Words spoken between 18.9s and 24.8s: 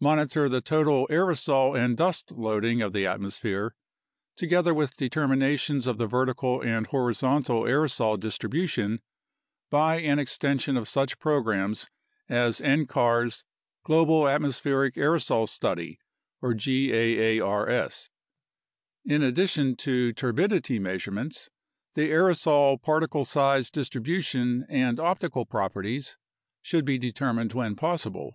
In addition to turbidity measurements, the aerosol particle size distribution